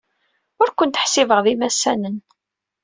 Ur 0.61 0.69
kent-ḥsibeɣ 0.71 1.39
d 1.45 1.47
imassanen. 1.53 2.17